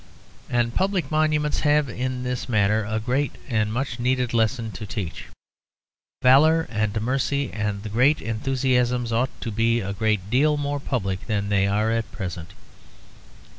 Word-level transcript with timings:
And 0.49 0.73
public 0.73 1.11
monuments 1.11 1.59
have 1.59 1.87
in 1.87 2.23
this 2.23 2.49
matter 2.49 2.83
a 2.85 2.99
great 2.99 3.33
and 3.47 3.71
much 3.71 3.99
needed 3.99 4.33
lesson 4.33 4.71
to 4.71 4.87
teach. 4.87 5.25
Valour 6.23 6.65
and 6.71 6.99
mercy 6.99 7.53
and 7.53 7.83
the 7.83 7.89
great 7.89 8.19
enthusiasms 8.19 9.11
ought 9.13 9.29
to 9.41 9.51
be 9.51 9.79
a 9.79 9.93
great 9.93 10.31
deal 10.31 10.57
more 10.57 10.79
public 10.79 11.27
than 11.27 11.49
they 11.49 11.67
are 11.67 11.91
at 11.91 12.11
present. 12.11 12.53